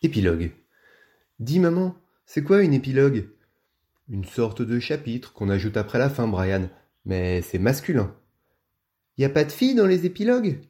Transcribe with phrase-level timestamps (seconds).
[0.00, 0.52] Épilogue.
[1.40, 3.30] Dis maman, c'est quoi une épilogue?
[4.08, 6.68] Une sorte de chapitre qu'on ajoute après la fin, Brian,
[7.04, 8.14] mais c'est masculin.
[9.16, 10.60] Y a pas de filles dans les épilogues?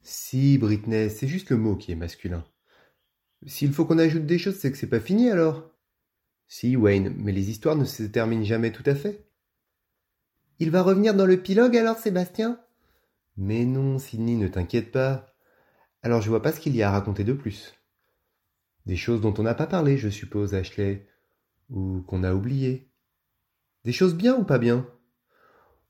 [0.00, 2.42] Si, Britney, c'est juste le mot qui est masculin.
[3.46, 5.70] S'il faut qu'on ajoute des choses, c'est que c'est pas fini alors
[6.46, 9.22] Si, Wayne, mais les histoires ne se terminent jamais tout à fait.
[10.60, 12.58] Il va revenir dans le pilogue alors, Sébastien?
[13.36, 15.34] Mais non, Sidney, ne t'inquiète pas.
[16.02, 17.77] Alors je vois pas ce qu'il y a à raconter de plus.
[18.88, 21.06] Des choses dont on n'a pas parlé, je suppose, Ashley,
[21.68, 22.90] ou qu'on a oubliées.
[23.84, 24.88] Des choses bien ou pas bien?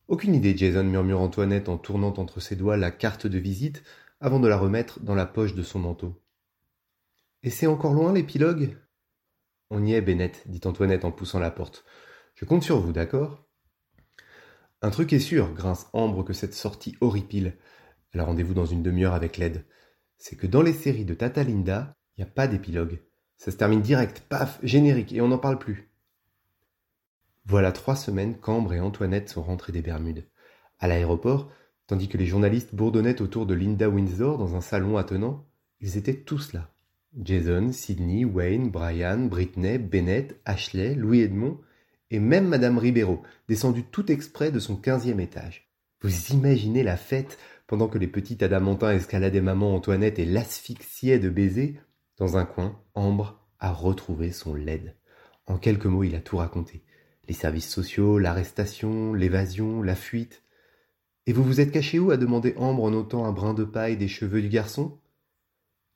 [0.09, 3.85] Aucune idée, Jason murmure Antoinette en tournant entre ses doigts la carte de visite
[4.21, 6.21] avant de la remettre dans la poche de son manteau.
[7.45, 8.77] Et c'est encore loin l'épilogue?
[9.71, 11.85] On y est, Bennett, dit Antoinette en poussant la porte.
[12.35, 13.47] Je compte sur vous, d'accord?
[14.83, 17.59] Un truc est sûr, grince Ambre que cette sortie horripile.
[18.13, 19.65] Elle rendez-vous dans une demi-heure avec l'aide.
[20.17, 23.01] C'est que dans les séries de Tata Linda, n'y a pas d'épilogue.
[23.37, 25.89] Ça se termine direct, paf, générique, et on n'en parle plus.
[27.47, 30.27] Voilà trois semaines qu'Ambre et Antoinette sont rentrés des Bermudes.
[30.81, 31.51] À l'aéroport,
[31.87, 35.47] tandis que les journalistes bourdonnaient autour de Linda Windsor dans un salon attenant,
[35.81, 36.71] ils étaient tous là.
[37.17, 41.59] Jason, Sidney, Wayne, Brian, Britney, Bennett, Ashley, Louis Edmond,
[42.11, 45.69] et même Madame Ribeiro, descendue tout exprès de son quinzième étage.
[46.01, 51.29] Vous imaginez la fête pendant que les petits adamantins escaladaient maman Antoinette et l'asphyxiaient de
[51.29, 51.75] baisers
[52.19, 54.95] dans un coin, Ambre a retrouvé son lead.
[55.47, 56.85] En quelques mots, il a tout raconté.
[57.29, 60.43] Les services sociaux, l'arrestation, l'évasion, la fuite.
[61.27, 63.97] Et vous vous êtes caché où a demandé Ambre en ôtant un brin de paille
[63.97, 64.99] des cheveux du garçon?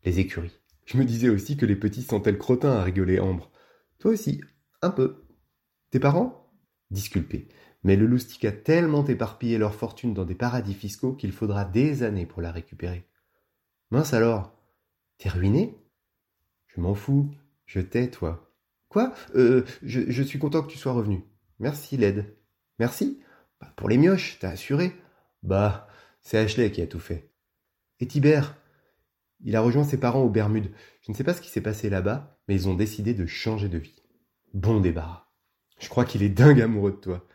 [0.04, 0.58] Les écuries.
[0.84, 3.50] Je me disais aussi que les petits sentaient le crottin à rigoler Ambre.
[3.98, 4.40] Toi aussi,
[4.80, 5.24] un peu.
[5.90, 6.50] Tes parents?
[6.90, 7.48] Disculpez,
[7.82, 12.02] mais le loustic a tellement éparpillé leur fortune dans des paradis fiscaux qu'il faudra des
[12.02, 13.08] années pour la récupérer.
[13.90, 14.52] Mince alors,
[15.18, 15.81] t'es ruiné?
[16.74, 17.30] Je m'en fous.
[17.66, 18.50] Je t'ai, toi.
[18.88, 19.14] Quoi?
[19.34, 21.24] Euh, je, suis content que tu sois revenu.
[21.58, 22.36] Merci, Led.
[22.78, 23.20] Merci?
[23.60, 24.92] Bah, Pour les mioches, t'as assuré.
[25.42, 25.88] Bah,
[26.20, 27.30] c'est Ashley qui a tout fait.
[28.00, 28.56] Et Tibère?
[29.44, 30.70] Il a rejoint ses parents aux Bermudes.
[31.00, 33.68] Je ne sais pas ce qui s'est passé là-bas, mais ils ont décidé de changer
[33.68, 34.02] de vie.
[34.54, 35.26] Bon débarras.
[35.80, 37.26] Je crois qu'il est dingue amoureux de toi.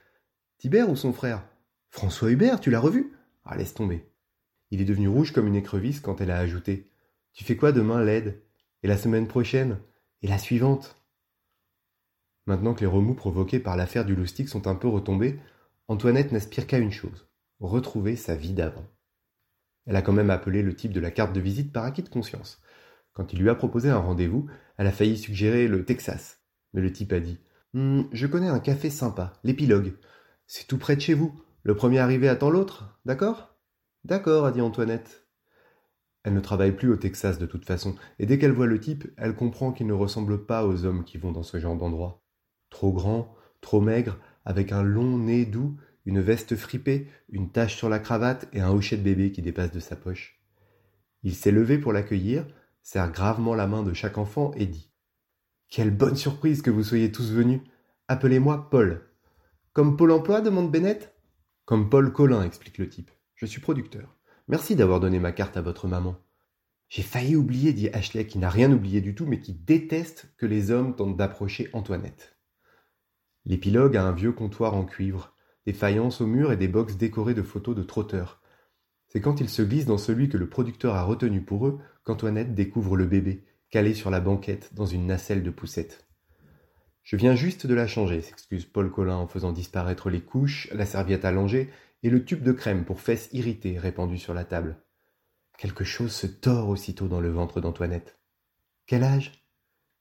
[0.57, 1.43] Tibère ou son frère?
[1.89, 3.13] François Hubert, tu l'as revu?
[3.43, 4.09] Ah, laisse tomber.
[4.71, 6.89] Il est devenu rouge comme une écrevisse quand elle a ajouté
[7.33, 8.41] Tu fais quoi demain, Led?
[8.83, 9.79] Et la semaine prochaine,
[10.21, 10.95] et la suivante.
[12.45, 15.39] Maintenant que les remous provoqués par l'affaire du loustic sont un peu retombés,
[15.87, 17.27] Antoinette n'aspire qu'à une chose,
[17.59, 18.85] retrouver sa vie d'avant.
[19.85, 22.09] Elle a quand même appelé le type de la carte de visite par acquis de
[22.09, 22.61] conscience.
[23.13, 26.41] Quand il lui a proposé un rendez-vous, elle a failli suggérer le Texas.
[26.73, 27.39] Mais le type a dit
[27.73, 29.93] hmm, Je connais un café sympa, l'épilogue.
[30.45, 31.41] C'est tout près de chez vous.
[31.63, 33.55] Le premier arrivé attend l'autre, d'accord?
[34.03, 35.26] D'accord, a dit Antoinette.
[36.27, 39.07] Elle ne travaille plus au Texas de toute façon, et dès qu'elle voit le type,
[39.15, 42.21] elle comprend qu'il ne ressemble pas aux hommes qui vont dans ce genre d'endroit.
[42.69, 47.87] Trop grand, trop maigre, avec un long nez doux, une veste fripée, une tache sur
[47.87, 50.41] la cravate et un hochet de bébé qui dépasse de sa poche.
[51.23, 52.45] Il s'est levé pour l'accueillir,
[52.83, 54.91] serre gravement la main de chaque enfant et dit
[55.69, 57.61] Quelle bonne surprise que vous soyez tous venus
[58.09, 59.01] Appelez-moi Paul.
[59.71, 60.41] Comme Pôle emploi?
[60.41, 61.15] demande Bennett
[61.63, 63.11] Comme Paul Collin, explique le type.
[63.35, 64.16] Je suis producteur.
[64.49, 66.15] Merci d'avoir donné ma carte à votre maman.
[66.87, 70.45] J'ai failli oublier, dit Ashley, qui n'a rien oublié du tout, mais qui déteste que
[70.45, 72.37] les hommes tentent d'approcher Antoinette.
[73.43, 75.33] L'épilogue a un vieux comptoir en cuivre,
[75.65, 78.41] des faïences au mur et des box décorées de photos de trotteurs.
[79.09, 82.55] C'est quand ils se glissent dans celui que le producteur a retenu pour eux qu'Antoinette
[82.55, 86.07] découvre le bébé, calé sur la banquette dans une nacelle de poussette.
[87.03, 90.85] Je viens juste de la changer, s'excuse Paul Collin en faisant disparaître les couches, la
[90.85, 91.69] serviette allongée
[92.03, 94.83] et le tube de crème pour fesses irritées répandu sur la table.
[95.57, 98.19] Quelque chose se tord aussitôt dans le ventre d'Antoinette.
[98.85, 99.45] Quel âge?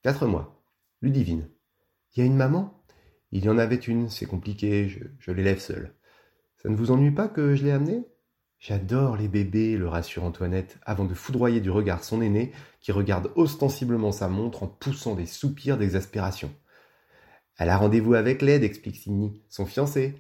[0.03, 0.63] Quatre mois.
[1.01, 1.49] Ludivine.
[2.17, 2.83] Y a une maman?
[3.33, 5.95] Il y en avait une, c'est compliqué, je, je l'élève seule.
[6.57, 8.07] Ça ne vous ennuie pas que je l'ai amenée?
[8.59, 13.31] J'adore les bébés, le rassure Antoinette, avant de foudroyer du regard son aîné, qui regarde
[13.35, 16.55] ostensiblement sa montre en poussant des soupirs d'exaspération.
[17.59, 20.15] Elle a rendez-vous avec l'aide, explique Sidney, son fiancé.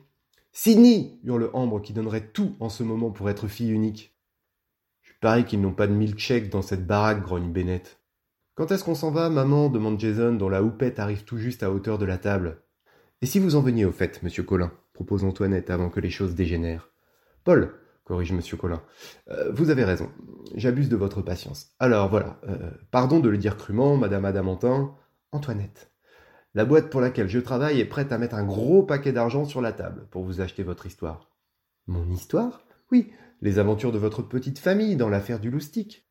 [0.59, 4.17] Sidney hurle Ambre qui donnerait tout en ce moment pour être fille unique.
[5.03, 8.01] Je parie qu'ils n'ont pas de milkshake dans cette baraque, grogne Bennett.
[8.55, 9.69] Quand est-ce qu'on s'en va, maman?
[9.69, 12.63] demande Jason, dont la houppette arrive tout juste à hauteur de la table.
[13.21, 16.35] Et si vous en veniez au fait, monsieur Collin propose Antoinette avant que les choses
[16.35, 16.89] dégénèrent.
[17.45, 17.75] Paul,
[18.05, 18.81] corrige monsieur Collin,
[19.29, 20.11] euh, vous avez raison.
[20.55, 21.75] J'abuse de votre patience.
[21.81, 24.95] Alors voilà, euh, pardon de le dire crûment, madame Adamantin.
[25.33, 25.91] Antoinette,
[26.57, 29.61] la boîte pour laquelle je travaille est prête à mettre un gros paquet d'argent sur
[29.61, 31.31] la table pour vous acheter votre histoire.
[31.87, 32.65] Mon histoire?
[32.91, 33.13] Oui,
[33.43, 36.09] les aventures de votre petite famille dans l'affaire du loustic.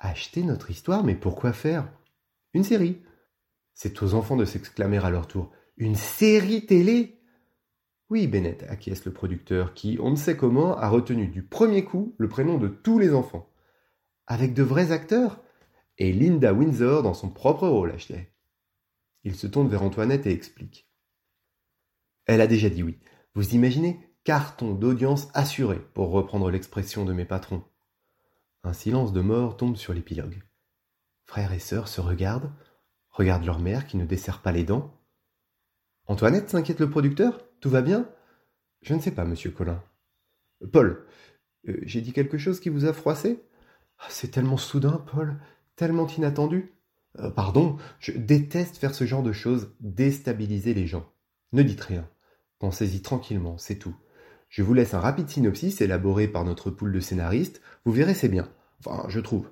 [0.00, 1.88] Acheter notre histoire, mais pourquoi faire?
[2.54, 3.02] Une série.
[3.72, 5.52] C'est aux enfants de s'exclamer à leur tour.
[5.76, 7.20] Une série télé?
[8.10, 12.16] Oui, Bennett, acquiesce le producteur, qui, on ne sait comment, a retenu du premier coup
[12.18, 13.48] le prénom de tous les enfants?
[14.26, 15.40] Avec de vrais acteurs?
[15.98, 18.33] Et Linda Windsor dans son propre rôle, Ashley.
[19.24, 20.88] Il se tourne vers Antoinette et explique.
[22.26, 22.98] Elle a déjà dit oui.
[23.34, 27.64] Vous imaginez Carton d'audience assuré, pour reprendre l'expression de mes patrons.
[28.62, 30.42] Un silence de mort tombe sur l'épilogue.
[31.26, 32.52] Frères et sœurs se regardent,
[33.10, 34.94] regardent leur mère qui ne desserre pas les dents.
[36.06, 37.40] Antoinette s'inquiète le producteur?
[37.60, 38.08] Tout va bien?
[38.82, 39.82] Je ne sais pas, monsieur Collin.
[40.72, 41.06] Paul,
[41.68, 43.42] euh, j'ai dit quelque chose qui vous a froissé?
[43.98, 45.40] Ah, C'est tellement soudain, Paul,
[45.76, 46.73] tellement inattendu.
[47.20, 51.10] Euh, pardon, je déteste faire ce genre de choses, déstabiliser les gens.
[51.52, 52.08] Ne dites rien.
[52.58, 53.94] Pensez-y tranquillement, c'est tout.
[54.48, 57.60] Je vous laisse un rapide synopsis élaboré par notre poule de scénaristes.
[57.84, 58.48] Vous verrez, c'est bien.
[58.80, 59.50] Enfin, je trouve.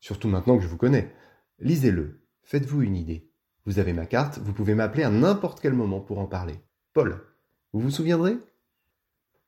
[0.00, 1.14] Surtout maintenant que je vous connais.
[1.58, 2.20] Lisez-le.
[2.42, 3.30] Faites-vous une idée.
[3.64, 6.56] Vous avez ma carte, vous pouvez m'appeler à n'importe quel moment pour en parler.
[6.94, 7.24] Paul,
[7.72, 8.36] vous vous souviendrez?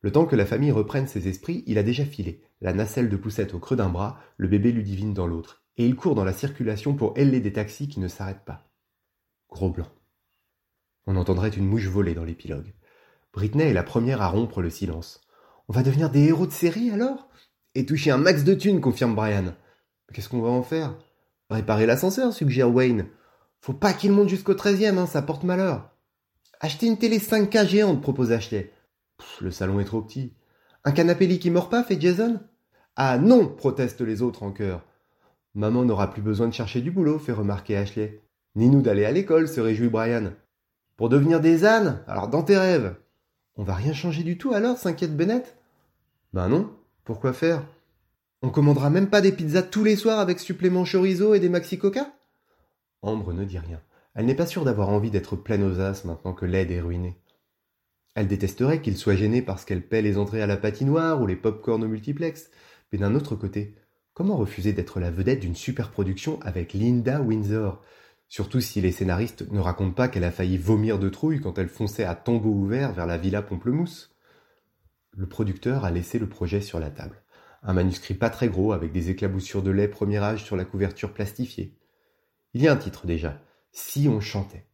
[0.02, 3.16] Le temps que la famille reprenne ses esprits, il a déjà filé, la nacelle de
[3.16, 6.32] poussette au creux d'un bras, le bébé Ludivine dans l'autre, et il court dans la
[6.32, 8.70] circulation pour héler des taxis qui ne s'arrêtent pas.
[9.48, 9.88] Gros blanc.
[11.06, 12.72] On entendrait une mouche voler dans l'épilogue.
[13.32, 15.20] Britney est la première à rompre le silence.
[15.68, 17.28] On va devenir des héros de série alors?
[17.74, 19.54] Et toucher un max de thunes, confirme Brian.
[20.12, 20.96] Qu'est-ce qu'on va en faire?
[21.50, 23.06] Réparer l'ascenseur, suggère Wayne.
[23.60, 25.90] Faut pas qu'il monte jusqu'au 13 hein, ça porte malheur.
[26.60, 28.72] Acheter une télé 5K géante, propose Ashley.
[29.40, 30.34] le salon est trop petit.
[30.84, 32.40] Un canapé lit qui mord pas, fait Jason?
[32.96, 34.84] Ah non, protestent les autres en chœur.
[35.54, 38.20] Maman n'aura plus besoin de chercher du boulot, fait remarquer Ashley.
[38.56, 40.32] Ni nous d'aller à l'école, se réjouit Brian.
[40.96, 42.96] Pour devenir des ânes Alors dans tes rêves.
[43.56, 45.56] On va rien changer du tout alors, s'inquiète Bennett?
[46.32, 46.72] Ben non,
[47.04, 47.64] pourquoi faire?
[48.42, 51.78] On commandera même pas des pizzas tous les soirs avec supplément chorizo et des maxi
[51.78, 52.12] coca?
[53.02, 53.80] Ambre ne dit rien.
[54.14, 57.16] Elle n'est pas sûre d'avoir envie d'être pleine aux as maintenant que l'aide est ruinée.
[58.14, 61.36] Elle détesterait qu'il soit gêné parce qu'elle paie les entrées à la patinoire ou les
[61.36, 62.50] pop-corn au multiplex.
[62.92, 63.74] Mais d'un autre côté,
[64.14, 67.82] comment refuser d'être la vedette d'une super production avec Linda Windsor?
[68.28, 71.68] Surtout si les scénaristes ne racontent pas qu'elle a failli vomir de trouille quand elle
[71.68, 74.16] fonçait à tombeau ouvert vers la villa Pomplemousse.
[75.12, 77.22] Le producteur a laissé le projet sur la table.
[77.62, 81.12] Un manuscrit pas très gros avec des éclaboussures de lait premier âge sur la couverture
[81.12, 81.76] plastifiée.
[82.54, 84.66] Il y a un titre déjà, Si on chantait.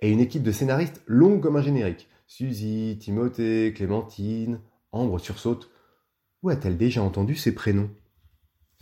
[0.00, 2.08] Et une équipe de scénaristes longue comme un générique.
[2.26, 4.60] Suzy, Timothée, Clémentine,
[4.90, 5.70] Ambre sursaute.
[6.42, 7.90] Où a-t-elle déjà entendu ces prénoms?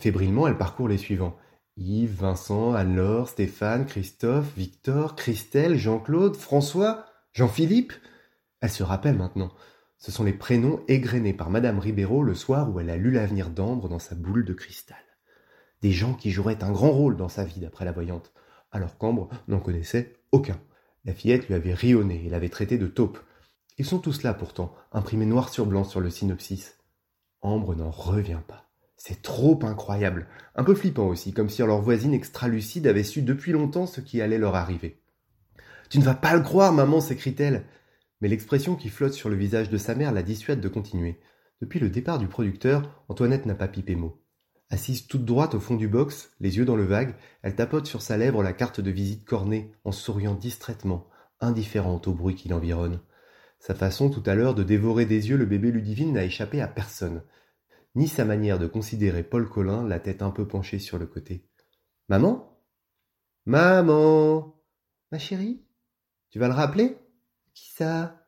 [0.01, 1.37] Fébrilement, elle parcourt les suivants.
[1.77, 7.93] Yves, Vincent, Anne-Laure, Stéphane, Christophe, Victor, Christelle, Jean-Claude, François, Jean-Philippe.
[8.61, 9.51] Elle se rappelle maintenant.
[9.99, 13.51] Ce sont les prénoms égrenés par Madame Ribeiro le soir où elle a lu l'avenir
[13.51, 14.97] d'Ambre dans sa boule de cristal.
[15.83, 18.33] Des gens qui joueraient un grand rôle dans sa vie, d'après la voyante,
[18.71, 20.59] alors qu'Ambre n'en connaissait aucun.
[21.05, 23.19] La fillette lui avait rionné et l'avait traité de taupe.
[23.77, 26.79] Ils sont tous là pourtant, imprimés noir sur blanc sur le synopsis.
[27.41, 28.70] Ambre n'en revient pas.
[29.03, 30.27] C'est trop incroyable.
[30.53, 34.21] Un peu flippant aussi, comme si leur voisine extra-lucide avait su depuis longtemps ce qui
[34.21, 35.01] allait leur arriver.
[35.89, 37.65] Tu ne vas pas le croire, maman, s'écrie-t-elle.
[38.21, 41.19] Mais l'expression qui flotte sur le visage de sa mère la dissuade de continuer.
[41.61, 44.21] Depuis le départ du producteur, Antoinette n'a pas pipé mot.
[44.69, 48.03] Assise toute droite au fond du box, les yeux dans le vague, elle tapote sur
[48.03, 51.09] sa lèvre la carte de visite cornée, en souriant distraitement,
[51.39, 52.99] indifférente au bruit qui l'environne.
[53.57, 56.67] Sa façon tout à l'heure de dévorer des yeux le bébé Ludivine n'a échappé à
[56.67, 57.23] personne
[57.95, 61.45] ni sa manière de considérer Paul Colin, la tête un peu penchée sur le côté.
[62.09, 62.57] Maman?
[63.45, 64.55] Maman
[65.11, 65.61] Ma chérie?
[66.29, 66.97] Tu vas le rappeler?
[67.53, 68.25] Qui ça?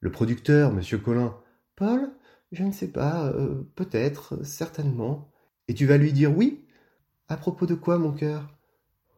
[0.00, 1.36] Le producteur, monsieur Colin.
[1.76, 2.10] Paul?
[2.52, 5.32] Je ne sais pas, euh, peut-être, certainement.
[5.68, 6.64] Et tu vas lui dire oui?
[7.28, 8.48] À propos de quoi, mon cœur?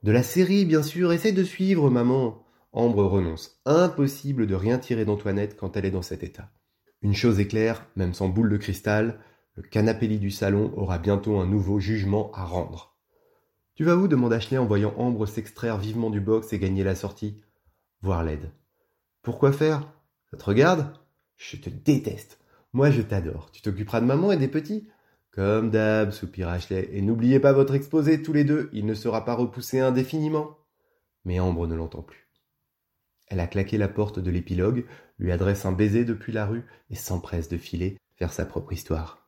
[0.02, 2.44] De la série, bien sûr, essaie de suivre, maman.
[2.72, 3.60] Ambre renonce.
[3.64, 6.50] Impossible de rien tirer d'Antoinette quand elle est dans cet état.
[7.02, 9.20] Une chose est claire, même sans boule de cristal,
[9.58, 12.96] le canapé lit du salon aura bientôt un nouveau jugement à rendre.
[13.74, 14.06] Tu vas où?
[14.06, 17.42] demande Ashley en voyant Ambre s'extraire vivement du box et gagner la sortie.
[18.00, 18.52] Voir l'aide.
[19.20, 19.92] Pourquoi faire?
[20.30, 20.92] Ça te regarde?
[21.36, 22.38] Je te déteste.
[22.72, 23.50] Moi je t'adore.
[23.50, 24.86] Tu t'occuperas de maman et des petits?
[25.32, 26.88] Comme d'hab, soupira Ashley.
[26.92, 30.56] Et n'oubliez pas votre exposé tous les deux, il ne sera pas repoussé indéfiniment.
[31.24, 32.28] Mais Ambre ne l'entend plus.
[33.26, 34.86] Elle a claqué la porte de l'épilogue,
[35.18, 39.27] lui adresse un baiser depuis la rue et s'empresse de filer vers sa propre histoire.